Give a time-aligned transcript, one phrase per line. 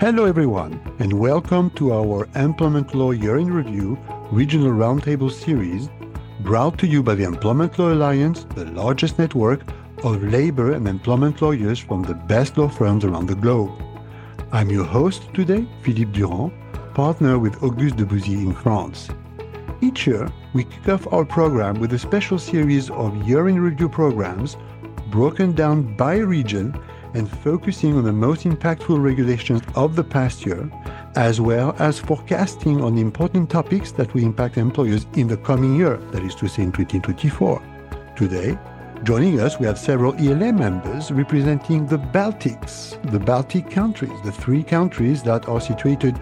[0.00, 3.98] Hello, everyone, and welcome to our Employment Law Year in Review
[4.32, 5.90] Regional Roundtable Series,
[6.40, 9.60] brought to you by the Employment Law Alliance, the largest network
[10.02, 13.72] of labor and employment lawyers from the best law firms around the globe.
[14.52, 16.50] I'm your host today, Philippe Durand,
[16.94, 19.10] partner with August Debouzy in France.
[19.82, 23.90] Each year, we kick off our program with a special series of year in review
[23.90, 24.56] programs
[25.10, 26.74] broken down by region
[27.14, 30.70] and focusing on the most impactful regulations of the past year,
[31.16, 35.96] as well as forecasting on important topics that will impact employers in the coming year,
[36.12, 37.62] that is to say in 2024.
[38.16, 38.58] Today,
[39.02, 44.62] joining us, we have several ELA members representing the Baltics, the Baltic countries, the three
[44.62, 46.18] countries that are situated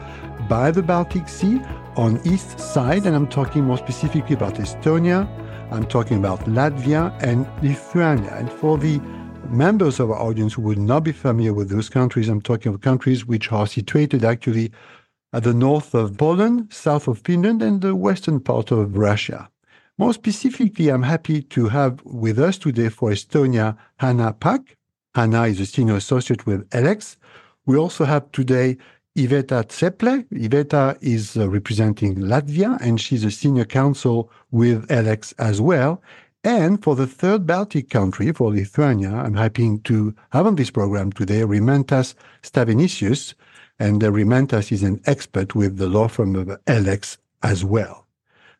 [0.48, 1.60] by the Baltic Sea
[1.96, 5.28] on east side, and I'm talking more specifically about Estonia,
[5.70, 8.34] I'm talking about Latvia and Lithuania.
[8.34, 9.00] And for the
[9.50, 12.80] members of our audience who would not be familiar with those countries, I'm talking of
[12.80, 14.70] countries which are situated actually
[15.32, 19.48] at the north of Poland, south of Finland, and the western part of Russia.
[19.96, 24.76] More specifically, I'm happy to have with us today for Estonia Hanna Pahk.
[25.14, 27.16] Hanna is a senior associate with Ellex.
[27.66, 28.76] We also have today
[29.16, 30.24] Iveta Ceple.
[30.30, 36.00] Iveta is uh, representing Latvia, and she's a senior counsel with Ellex as well.
[36.44, 41.10] And for the third Baltic country, for Lithuania, I'm happy to have on this program
[41.10, 43.34] today Rimantas Stanevičius.
[43.80, 48.06] And uh, Rimantas is an expert with the law firm of Ellex as well.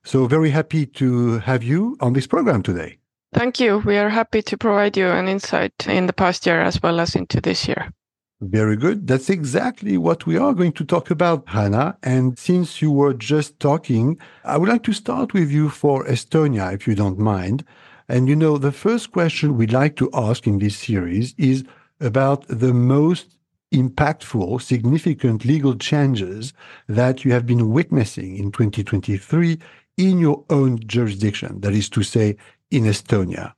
[0.05, 2.98] So very happy to have you on this program today.
[3.33, 3.79] Thank you.
[3.79, 7.15] We are happy to provide you an insight in the past year as well as
[7.15, 7.92] into this year.
[8.41, 9.08] Very good.
[9.08, 11.98] That's exactly what we are going to talk about, Hanna.
[12.05, 16.72] And since you were just talking, I would like to start with you for Estonia,
[16.72, 17.64] if you don't mind.
[18.08, 21.64] And you know, the first question we'd like to ask in this series is
[22.00, 23.36] about the most
[23.75, 26.52] impactful, significant legal changes
[26.86, 29.58] that you have been witnessing in 2023
[29.97, 32.36] in your own jurisdiction, that is to say,
[32.70, 33.58] in Estonia.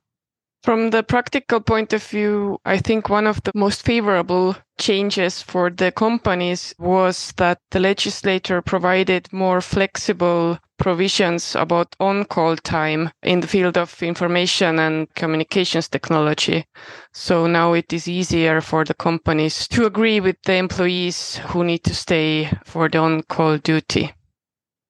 [0.63, 5.71] From the practical point of view, I think one of the most favorable changes for
[5.71, 13.39] the companies was that the legislator provided more flexible provisions about on call time in
[13.39, 16.65] the field of information and communications technology.
[17.11, 21.83] So now it is easier for the companies to agree with the employees who need
[21.85, 24.13] to stay for the on call duty.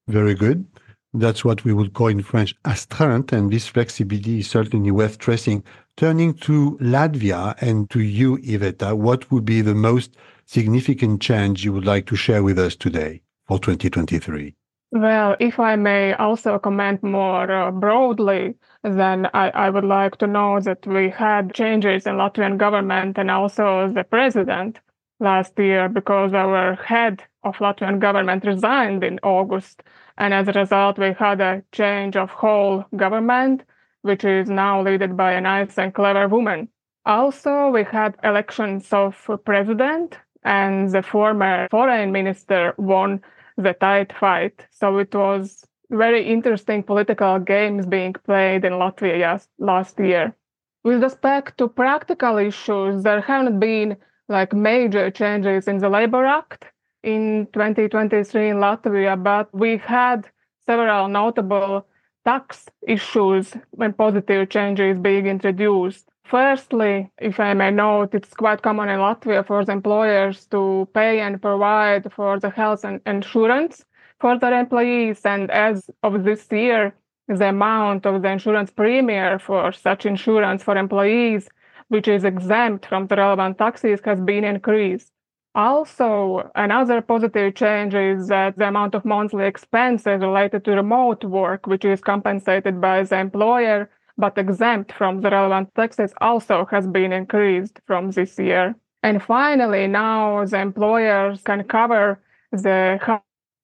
[0.07, 0.65] Very good.
[1.13, 5.63] That's what we would call in French astreinte, and this flexibility is certainly worth stressing.
[5.97, 11.73] Turning to Latvia and to you, Iveta, what would be the most significant change you
[11.73, 14.55] would like to share with us today for 2023?
[14.93, 20.27] Well, if I may also comment more uh, broadly, then I, I, would like to
[20.27, 24.79] know that we had changes in Latvian government and also the president
[25.21, 29.81] last year because our head of Latvian government resigned in August.
[30.21, 33.63] And as a result, we had a change of whole government,
[34.03, 36.69] which is now led by a nice and clever woman.
[37.07, 39.15] Also, we had elections of
[39.45, 43.19] president, and the former foreign minister won
[43.57, 44.63] the tight fight.
[44.69, 50.35] So it was very interesting political games being played in Latvia last year.
[50.83, 53.97] With respect to practical issues, there haven't been
[54.29, 56.65] like major changes in the Labor Act
[57.03, 60.27] in 2023 in Latvia, but we had
[60.65, 61.85] several notable
[62.25, 66.07] tax issues when positive changes being introduced.
[66.23, 71.19] Firstly, if I may note, it's quite common in Latvia for the employers to pay
[71.19, 73.83] and provide for the health and insurance
[74.19, 75.21] for their employees.
[75.25, 76.93] And as of this year,
[77.27, 81.49] the amount of the insurance premium for such insurance for employees,
[81.89, 85.11] which is exempt from the relevant taxes, has been increased.
[85.55, 91.67] Also, another positive change is that the amount of monthly expenses related to remote work,
[91.67, 97.11] which is compensated by the employer but exempt from the relevant taxes, also has been
[97.11, 98.75] increased from this year.
[99.03, 102.21] And finally, now the employers can cover
[102.51, 102.99] the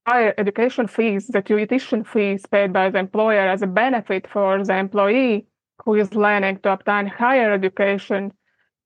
[0.07, 4.75] higher education fees, the tuition fees paid by the employer as a benefit for the
[4.77, 5.47] employee
[5.85, 8.33] who is planning to obtain higher education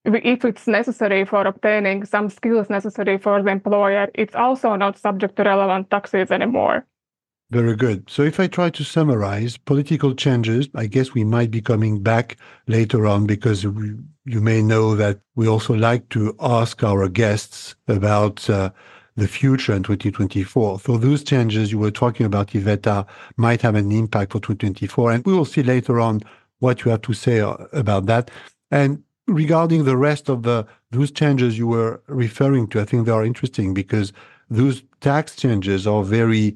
[0.06, 5.36] if it's necessary for obtaining some skills necessary for the employer, it's also not subject
[5.36, 6.86] to relevant taxes anymore.
[7.52, 8.10] Very good.
[8.10, 12.38] So, if I try to summarize political changes, I guess we might be coming back
[12.68, 13.94] later on because we,
[14.24, 18.70] you may know that we also like to ask our guests about uh,
[19.18, 20.80] the future in 2024.
[20.80, 23.06] So, those changes you were talking about, Iveta,
[23.36, 25.12] might have an impact for 2024.
[25.12, 26.22] And we will see later on
[26.60, 28.32] what you have to say uh, about that.
[28.72, 33.12] And regarding the rest of the those changes you were referring to, I think they
[33.12, 34.12] are interesting because
[34.50, 36.56] those tax changes are very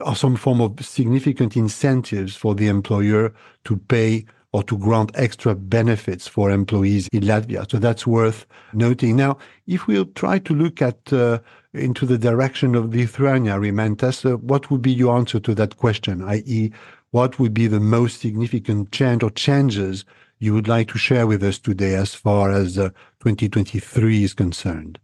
[0.00, 3.32] are some form of significant incentives for the employer
[3.64, 7.68] to pay or to grant extra benefits for employees in Latvia.
[7.68, 9.16] So that's worth noting.
[9.16, 11.40] Now, if we'll try to look at uh,
[11.72, 16.22] into the direction of Lithuania, Rimantas, uh, what would be your answer to that question?
[16.22, 16.72] I.e.,
[17.10, 20.04] what would be the most significant change or changes
[20.38, 22.90] you would like to share with us today as far as uh,
[23.20, 24.98] 2023 is concerned?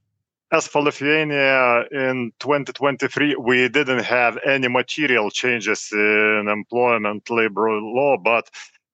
[0.53, 8.17] As for Lithuania in 2023, we didn't have any material changes in employment labor law,
[8.17, 8.51] but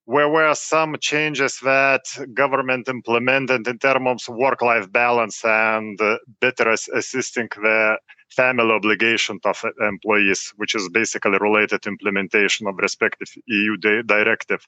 [0.06, 2.02] there were some changes that
[2.34, 5.98] government implemented in terms of work-life balance and
[6.40, 7.98] better assisting the
[8.28, 14.66] family obligation of employees, which is basically related to implementation of respective EU directive.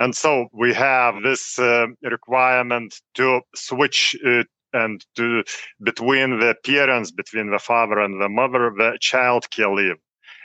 [0.00, 4.16] And so we have this uh, requirement to switch
[4.72, 5.44] and to
[5.82, 9.96] between the parents, between the father and the mother, the child care leave.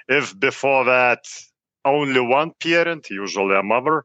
[0.07, 1.19] If before that
[1.85, 4.03] only one parent, usually a mother,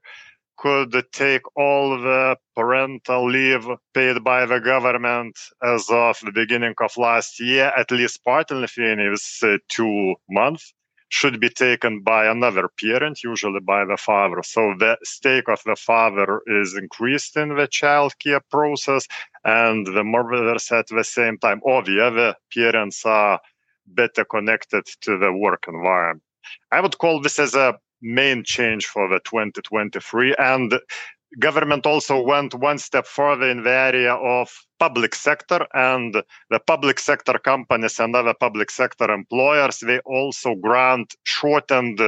[0.56, 6.96] could take all the parental leave paid by the government as of the beginning of
[6.98, 8.62] last year, at least part in
[9.00, 10.74] is uh, two months,
[11.10, 14.42] should be taken by another parent, usually by the father.
[14.42, 19.06] So the stake of the father is increased in the child care process,
[19.44, 23.40] and the mothers at the same time, or the other parents are
[23.88, 26.22] better connected to the work environment.
[26.70, 30.78] I would call this as a main change for the 2023 and
[31.38, 36.14] government also went one step further in the area of public sector and
[36.50, 42.00] the public sector companies and other public sector employers they also grant shortened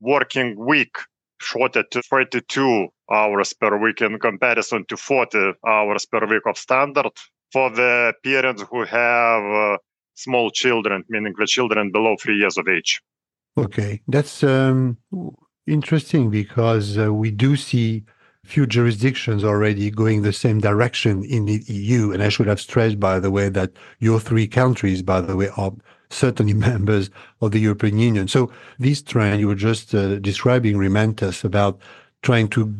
[0.00, 0.96] working week
[1.40, 7.10] shortened to 32 hours per week in comparison to 40 hours per week of standard
[7.52, 9.76] for the parents who have uh,
[10.14, 13.00] small children meaning the children below 3 years of age.
[13.58, 14.96] Okay, that's um,
[15.66, 18.04] interesting because uh, we do see
[18.50, 22.12] few jurisdictions already going the same direction in the EU.
[22.12, 23.70] And I should have stressed, by the way, that
[24.00, 25.72] your three countries, by the way, are
[26.10, 27.10] certainly members
[27.40, 28.28] of the European Union.
[28.28, 31.80] So this trend you were just uh, describing, Rimantas, about
[32.22, 32.74] trying to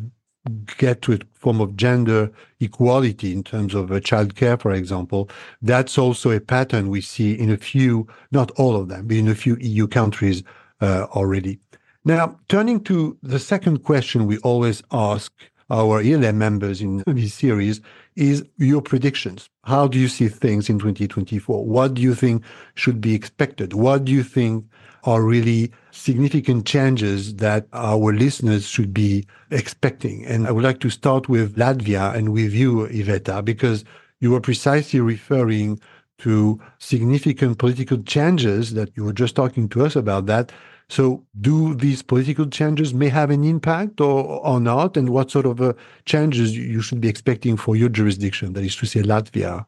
[0.77, 5.29] get to a form of gender equality in terms of uh, childcare, for example,
[5.61, 9.27] that's also a pattern we see in a few, not all of them, but in
[9.27, 10.43] a few EU countries
[10.81, 11.59] uh, already.
[12.03, 15.31] Now, turning to the second question we always ask
[15.71, 17.81] our ELA members in this series
[18.15, 19.49] is your predictions.
[19.63, 21.65] How do you see things in 2024?
[21.65, 22.43] What do you think
[22.75, 23.73] should be expected?
[23.73, 24.65] What do you think
[25.03, 30.25] are really significant changes that our listeners should be expecting?
[30.25, 33.85] And I would like to start with Latvia and with you, Iveta, because
[34.19, 35.79] you were precisely referring
[36.19, 40.51] to significant political changes that you were just talking to us about that
[40.91, 44.97] so, do these political changes may have an impact or, or not?
[44.97, 45.71] And what sort of uh,
[46.03, 49.65] changes you should be expecting for your jurisdiction, that is to say, Latvia?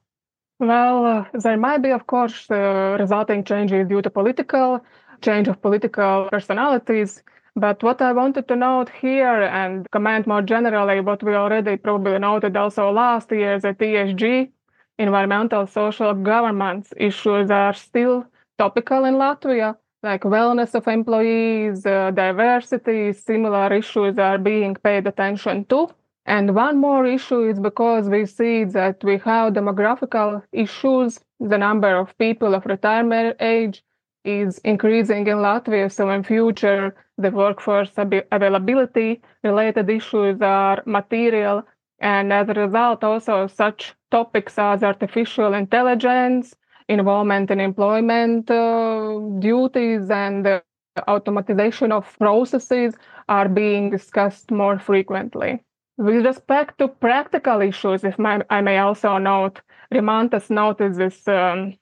[0.60, 4.84] Well, uh, there might be, of course, uh, resulting changes due to political
[5.22, 7.24] change of political personalities.
[7.56, 12.20] But what I wanted to note here and comment more generally, what we already probably
[12.20, 14.52] noted also last year, that ESG,
[15.00, 18.26] environmental, social governance issues are still
[18.58, 25.66] topical in Latvia like wellness of employees, uh, diversity, similar issues are being paid attention
[25.66, 25.90] to.
[26.26, 31.20] And one more issue is because we see that we have demographical issues.
[31.40, 33.84] The number of people of retirement age
[34.24, 35.92] is increasing in Latvia.
[35.92, 41.64] So in future, the workforce availability related issues are material.
[42.00, 46.56] And as a result, also such topics as artificial intelligence,
[46.88, 50.62] involvement in employment uh, duties and
[51.08, 52.96] automatization of processes
[53.30, 55.64] are being discussed more frequently.
[55.98, 59.62] With respect to practical issues, if my, I may also note,
[59.94, 61.78] Rimantas noted this um,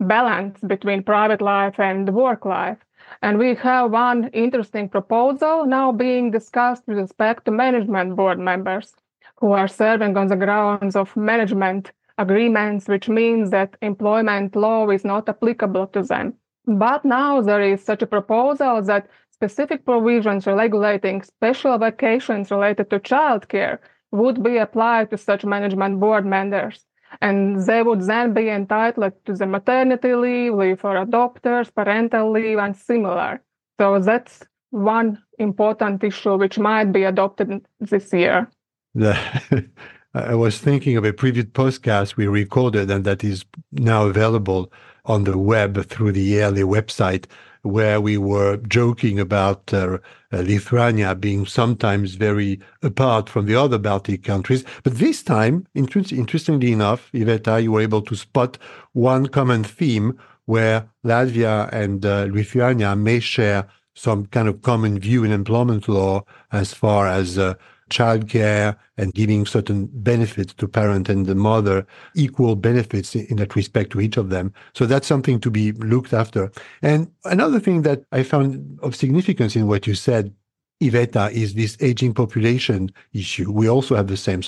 [0.00, 2.78] balance between private life and work life.
[3.22, 8.94] And we have one interesting proposal now being discussed with respect to management board members
[9.38, 15.04] who are serving on the grounds of management agreements, which means that employment law is
[15.04, 16.34] not applicable to them.
[16.66, 23.00] But now there is such a proposal that specific provisions regulating special vacations related to
[23.00, 23.78] childcare
[24.12, 26.84] would be applied to such management board members.
[27.20, 32.58] And they would then be entitled to the maternity leave, leave for adopters, parental leave,
[32.58, 33.40] and similar.
[33.80, 38.48] So that's one important issue which might be adopted this year.
[40.12, 44.72] I was thinking of a previous podcast we recorded and that is now available
[45.04, 47.26] on the web through the ELA website,
[47.62, 49.98] where we were joking about uh,
[50.32, 54.64] Lithuania being sometimes very apart from the other Baltic countries.
[54.82, 58.58] But this time, inter- interestingly enough, Iveta, you were able to spot
[58.94, 65.22] one common theme where Latvia and uh, Lithuania may share some kind of common view
[65.22, 67.54] in employment law as far as uh,
[67.90, 73.90] childcare and giving certain benefits to parent and the mother, equal benefits in that respect
[73.92, 74.52] to each of them.
[74.74, 76.50] So that's something to be looked after.
[76.82, 80.34] And another thing that I found of significance in what you said,
[80.82, 83.52] Iveta, is this aging population issue.
[83.52, 84.42] We also have the same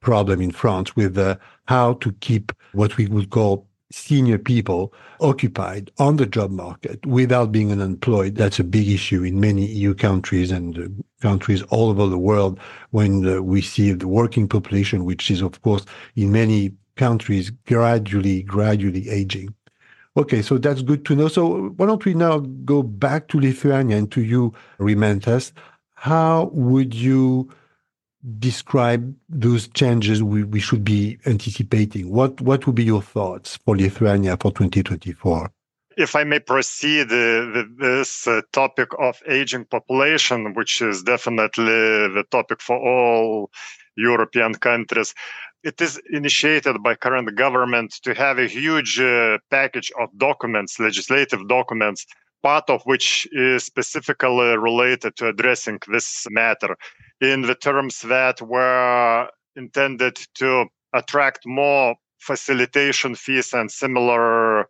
[0.00, 1.36] problem in France with uh,
[1.66, 7.52] how to keep what we would call senior people occupied on the job market without
[7.52, 8.36] being unemployed.
[8.36, 10.88] That's a big issue in many EU countries and uh,
[11.20, 12.58] countries all over the world
[12.90, 15.84] when uh, we see the working population, which is, of course,
[16.16, 19.54] in many countries gradually, gradually aging.
[20.16, 21.28] Okay, so that's good to know.
[21.28, 25.52] So why don't we now go back to Lithuania and to you, Rimantas?
[25.94, 27.48] How would you
[28.38, 32.10] describe those changes we, we should be anticipating?
[32.10, 35.50] What what would be your thoughts for Lithuania for 2024?
[35.96, 41.64] If I may proceed uh, with this uh, topic of aging population, which is definitely
[41.64, 43.50] the topic for all
[43.96, 45.14] European countries,
[45.62, 51.46] it is initiated by current government to have a huge uh, package of documents, legislative
[51.46, 52.06] documents,
[52.42, 56.74] part of which is specifically related to addressing this matter
[57.22, 64.66] in the terms that were intended to attract more facilitation fees and similar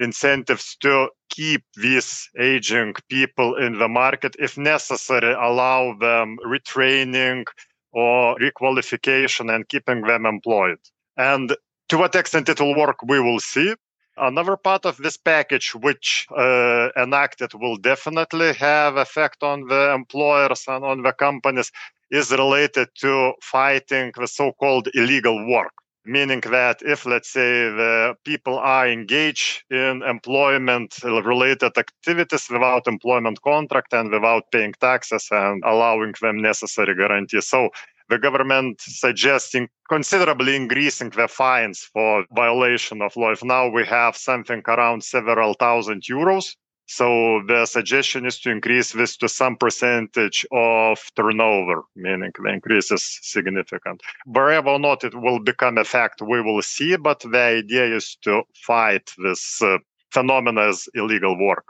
[0.00, 7.44] incentives to keep these aging people in the market if necessary allow them retraining
[7.92, 10.78] or requalification and keeping them employed.
[11.16, 11.56] And
[11.88, 13.74] to what extent it will work we will see.
[14.16, 20.64] Another part of this package, which uh, enacted, will definitely have effect on the employers
[20.68, 21.72] and on the companies,
[22.10, 25.72] is related to fighting the so-called illegal work.
[26.06, 33.94] Meaning that if, let's say, the people are engaged in employment-related activities without employment contract
[33.94, 37.70] and without paying taxes and allowing them necessary guarantees, so
[38.10, 43.30] the government suggesting considerably increasing the fines for violation of law.
[43.32, 46.54] If now we have something around several thousand euros,
[46.86, 52.90] so the suggestion is to increase this to some percentage of turnover, meaning the increase
[52.90, 54.02] is significant.
[54.26, 58.16] Wherever or not it will become a fact, we will see, but the idea is
[58.22, 59.78] to fight this uh,
[60.10, 61.64] phenomenon as illegal work.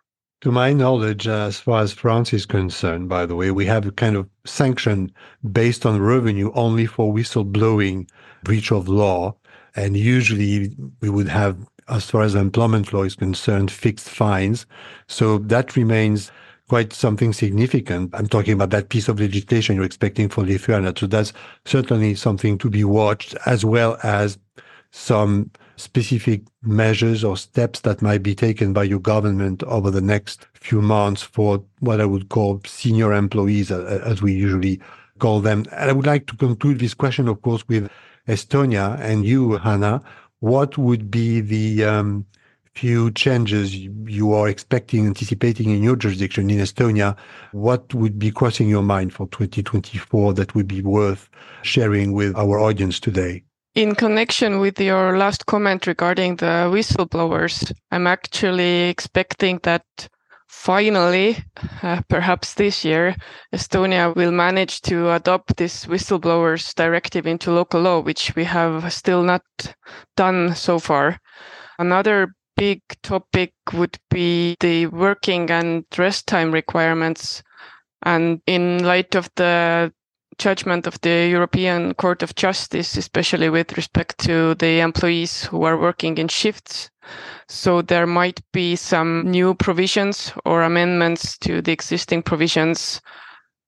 [0.45, 3.87] To my knowledge, uh, as far as France is concerned, by the way, we have
[3.87, 5.11] a kind of sanction
[5.53, 8.11] based on revenue only for whistleblowing,
[8.43, 9.37] breach of law.
[9.75, 11.57] And usually we would have,
[11.89, 14.67] as far as employment law is concerned, fixed fines.
[15.07, 16.31] So that remains
[16.69, 18.11] quite something significant.
[18.15, 20.95] I'm talking about that piece of legislation you're expecting for Lithuania.
[20.97, 21.33] So that's
[21.65, 24.39] certainly something to be watched, as well as
[24.91, 30.47] some specific measures or steps that might be taken by your government over the next
[30.55, 34.81] few months for what I would call senior employees, uh, as we usually
[35.19, 35.67] call them.
[35.73, 37.91] And I would like to conclude this question, of course, with
[38.29, 40.03] Estonia and you, Hanna.
[40.41, 42.27] What would be the um,
[42.75, 47.17] few changes you are expecting, anticipating in your jurisdiction in Estonia?
[47.53, 51.29] What would be crossing your mind for 2024 that would be worth
[51.63, 53.45] sharing with our audience today?
[53.75, 59.85] In connection with your last comment regarding the whistleblowers, I'm actually expecting that
[60.55, 61.45] finally,
[61.83, 63.17] uh, perhaps this year,
[63.53, 69.23] Estonia will manage to adopt this whistleblowers directive into local law, which we have still
[69.23, 69.43] not
[70.17, 71.19] done so far.
[71.79, 77.43] Another big topic would be the working and rest time requirements.
[78.03, 79.93] And in light of the
[80.39, 85.79] judgment of the European Court of Justice, especially with respect to the employees who are
[85.79, 86.91] working in shifts.
[87.49, 93.01] So there might be some new provisions or amendments to the existing provisions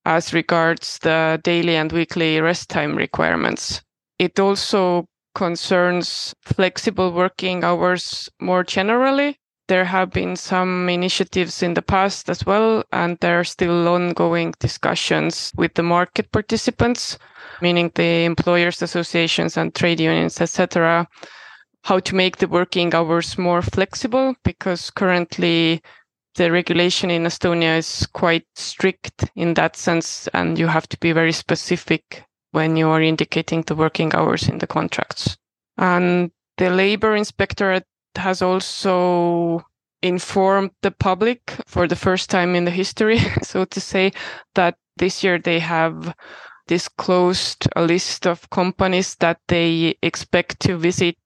[0.04, 3.82] as regards the daily and weekly rest time requirements.
[4.18, 11.82] It also concerns flexible working hours more generally there have been some initiatives in the
[11.82, 17.18] past as well, and there are still ongoing discussions with the market participants,
[17.60, 21.08] meaning the employers associations and trade unions, etc.,
[21.84, 25.80] how to make the working hours more flexible because currently
[26.34, 31.12] the regulation in Estonia is quite strict in that sense, and you have to be
[31.12, 35.36] very specific when you are indicating the working hours in the contracts.
[35.78, 39.64] And the labor inspectorate has also
[40.02, 44.12] informed the public for the first time in the history, so to say,
[44.54, 46.14] that this year they have
[46.66, 51.16] disclosed a list of companies that they expect to visit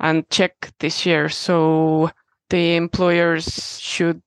[0.00, 1.28] and check this year.
[1.28, 2.10] So
[2.50, 4.22] the employers should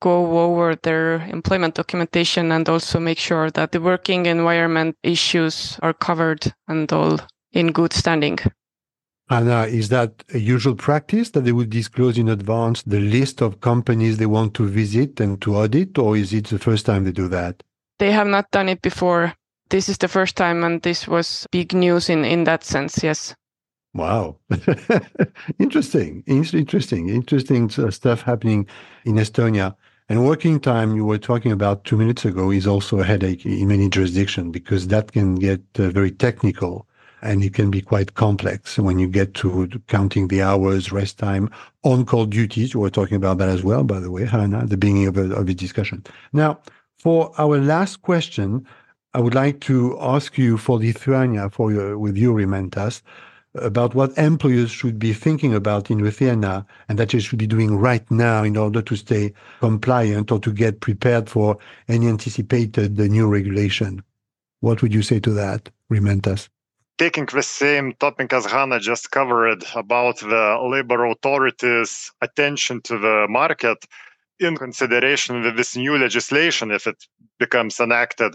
[0.00, 5.92] go over their employment documentation and also make sure that the working environment issues are
[5.92, 7.20] covered and all
[7.52, 8.38] in good standing.
[9.30, 13.60] Anna, is that a usual practice that they would disclose in advance the list of
[13.60, 17.12] companies they want to visit and to audit, or is it the first time they
[17.12, 17.62] do that?
[17.98, 19.34] They have not done it before.
[19.70, 23.34] This is the first time, and this was big news in, in that sense, yes.
[23.94, 24.36] Wow.
[25.58, 26.24] interesting.
[26.26, 27.08] Interesting.
[27.08, 28.66] Interesting stuff happening
[29.04, 29.74] in Estonia.
[30.08, 33.68] And working time, you were talking about two minutes ago, is also a headache in
[33.68, 36.86] many jurisdictions because that can get uh, very technical
[37.22, 41.48] and it can be quite complex when you get to counting the hours, rest time,
[41.84, 42.74] on-call duties.
[42.74, 45.16] You were talking about that as well, by the way, Hanna, at the beginning of,
[45.16, 46.04] a, of the discussion.
[46.32, 46.60] Now,
[46.98, 48.66] for our last question,
[49.14, 53.02] I would like to ask you for Lithuania, for your, with you, Rimantas,
[53.54, 57.76] about what employers should be thinking about in Lithuania and that they should be doing
[57.76, 63.28] right now in order to stay compliant or to get prepared for any anticipated new
[63.28, 64.02] regulation.
[64.60, 66.48] What would you say to that, Rimantas?
[66.98, 73.26] Taking the same topic as Hanna just covered about the labor authorities' attention to the
[73.28, 73.78] market,
[74.40, 76.96] in consideration with this new legislation, if it
[77.38, 78.34] becomes enacted,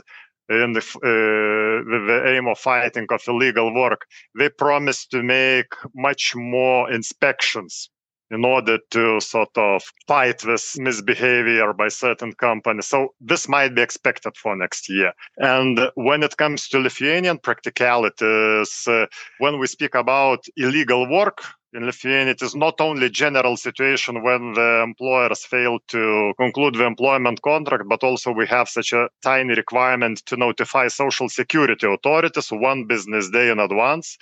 [0.49, 4.05] in the, uh, with the aim of fighting of illegal work,
[4.37, 7.89] they promised to make much more inspections
[8.31, 12.88] in order to sort of fight this misbehavior by certain companies.
[12.88, 15.13] So this might be expected for next year.
[15.38, 19.05] And when it comes to Lithuanian practicalities, uh,
[19.39, 21.43] when we speak about illegal work,
[21.74, 26.85] in Lithuania, it is not only general situation when the employers fail to conclude the
[26.85, 32.50] employment contract, but also we have such a tiny requirement to notify social security authorities
[32.51, 34.18] one business day in advance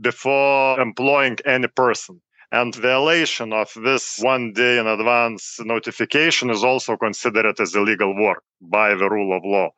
[0.00, 2.20] before employing any person.
[2.52, 8.42] And violation of this one day in advance notification is also considered as illegal work
[8.60, 9.70] by the rule of law.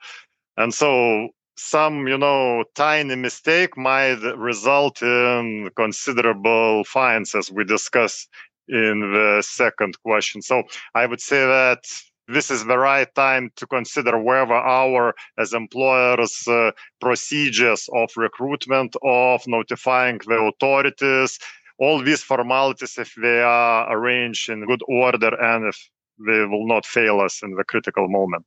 [0.56, 8.26] And so some you know tiny mistake might result in considerable fines as we discuss
[8.68, 10.62] in the second question so
[10.94, 11.80] i would say that
[12.28, 18.96] this is the right time to consider whether our as employers uh, procedures of recruitment
[19.02, 21.38] of notifying the authorities
[21.82, 25.78] all these formalities if they are arranged in good order and if
[26.26, 28.46] they will not fail us in the critical moment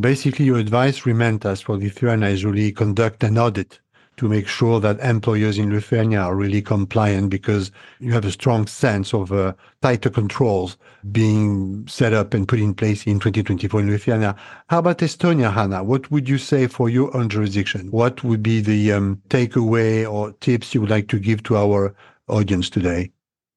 [0.00, 3.80] Basically, your advice, Rimantas, for Lithuania is really conduct an audit
[4.16, 8.66] to make sure that employers in Lithuania are really compliant because you have a strong
[8.66, 10.76] sense of uh, tighter controls
[11.10, 14.36] being set up and put in place in 2024 in Lithuania.
[14.68, 15.82] How about Estonia, Hanna?
[15.84, 17.90] What would you say for your own jurisdiction?
[17.90, 21.94] What would be the um, takeaway or tips you would like to give to our
[22.28, 23.12] audience today?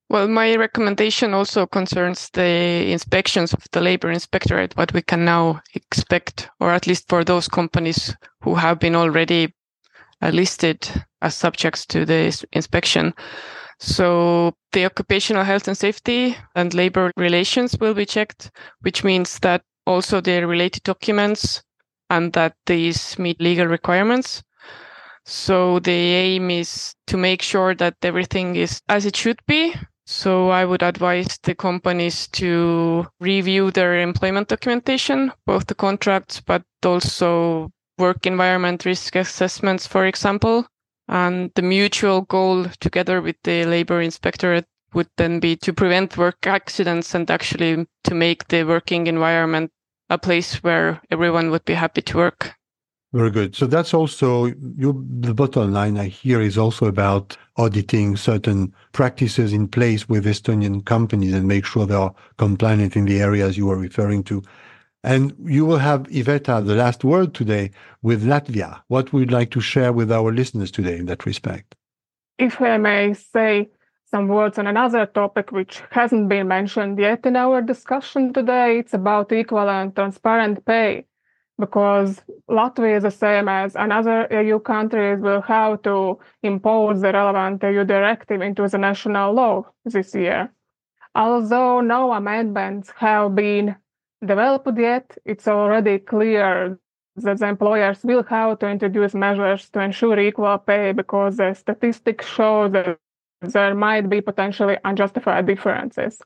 [0.10, 5.62] Well, my recommendation also concerns the inspections of the labor inspectorate, what we can now
[5.74, 9.54] expect, or at least for those companies who have been already
[10.22, 10.90] uh, listed
[11.22, 13.14] as subjects to the inspection.
[13.80, 18.50] So the occupational health and safety and labor relations will be checked,
[18.82, 21.62] which means that also the related documents
[22.10, 24.42] and that these meet legal requirements.
[25.28, 29.76] So the aim is to make sure that everything is as it should be
[30.10, 36.64] so I would advise the companies to review their employment documentation, both the contracts, but
[36.86, 40.66] also work environment risk assessments, for example.
[41.10, 46.48] And the mutual goal together with the labor inspectorate would then be to prevent work
[46.48, 49.72] accidents and actually to make the working environment
[50.10, 52.57] a place where everyone would be happy to work.
[53.14, 53.56] Very good.
[53.56, 59.54] So that's also you, the bottom line I hear is also about auditing certain practices
[59.54, 63.70] in place with Estonian companies and make sure they are compliant in the areas you
[63.72, 64.44] are referring to.
[65.04, 68.82] And you will have, Iveta, the last word today with Latvia.
[68.90, 71.76] What would you like to share with our listeners today in that respect?
[72.38, 73.70] If I may say
[74.04, 78.94] some words on another topic which hasn't been mentioned yet in our discussion today, it's
[78.94, 81.06] about equal and transparent pay
[81.60, 87.64] because Latvia is the same as another EU countries will have to impose the relevant
[87.64, 90.52] EU directive into the national law this year.
[91.16, 93.76] Although no amendments have been
[94.26, 96.78] developed yet, it's already clear
[97.16, 102.28] that the employers will have to introduce measures to ensure equal pay because the statistics
[102.28, 103.00] show that
[103.42, 106.22] there might be potentially unjustified differences.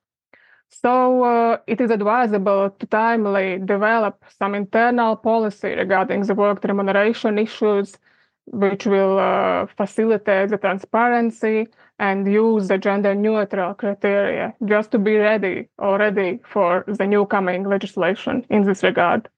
[0.72, 7.38] So uh, it is advisable to timely develop some internal policy regarding the work remuneration
[7.38, 7.98] issues,
[8.46, 11.68] which will uh, facilitate the transparency
[12.00, 17.64] and use the gender neutral criteria just to be ready already for the new coming
[17.68, 19.30] legislation in this regard.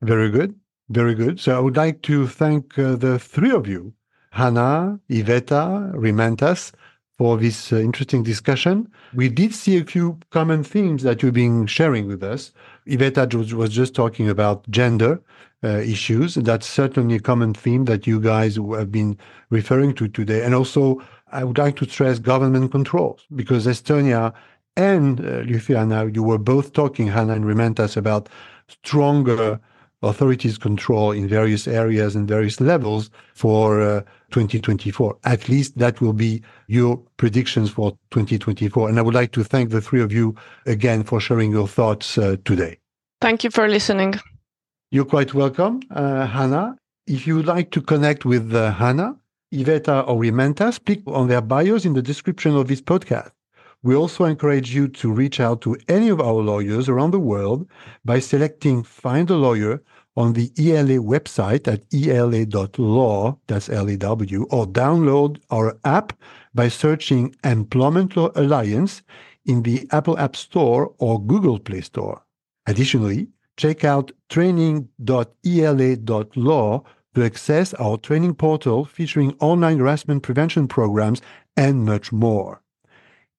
[0.00, 0.54] Very good.
[0.88, 1.38] Very good.
[1.38, 3.94] So I would like to thank uh, the three of you,
[4.32, 6.72] Hanna, Iveta, Rimantas,
[7.22, 8.90] for this uh, interesting discussion.
[9.14, 12.50] We did see a few common themes that you've been sharing with us.
[12.88, 15.22] Iveta was just talking about gender
[15.62, 16.34] uh, issues.
[16.34, 19.16] That's certainly a common theme that you guys have been
[19.50, 20.42] referring to today.
[20.44, 24.32] And also, I would like to stress government controls because Estonia
[24.76, 28.28] and uh, Lithuania, you were both talking, Hanna and Rimantas, about
[28.66, 29.60] stronger
[30.02, 35.16] authorities control in various areas and various levels for uh, 2024.
[35.24, 38.88] At least that will be your predictions for 2024.
[38.88, 40.34] And I would like to thank the three of you
[40.66, 42.78] again for sharing your thoughts uh, today.
[43.20, 44.14] Thank you for listening.
[44.90, 46.76] You're quite welcome, uh, Hanna.
[47.06, 49.16] If you would like to connect with uh, Hanna,
[49.52, 53.30] Iveta, or Rimantas, click on their bios in the description of this podcast.
[53.84, 57.68] We also encourage you to reach out to any of our lawyers around the world
[58.04, 59.82] by selecting Find a Lawyer
[60.16, 66.12] on the ELA website at ela.law, that's L-A-W, or download our app
[66.54, 69.02] by searching Employment Law Alliance
[69.46, 72.22] in the Apple App Store or Google Play Store.
[72.66, 81.20] Additionally, check out training.ela.law to access our training portal featuring online harassment prevention programs
[81.56, 82.61] and much more.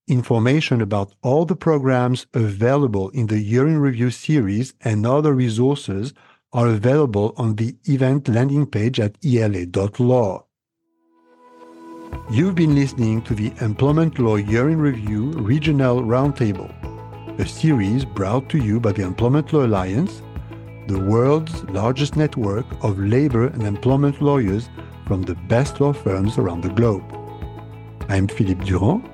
[0.06, 6.12] Information about all the programs available in the Year in Review series and other resources
[6.52, 10.44] are available on the event landing page at ela.law.
[12.30, 16.70] You've been listening to the Employment Law Year in Review Regional Roundtable,
[17.40, 20.20] a series brought to you by the Employment Law Alliance,
[20.86, 24.68] the world's largest network of labor and employment lawyers
[25.06, 27.04] from the best law firms around the globe.
[28.10, 29.13] I'm Philippe Durand.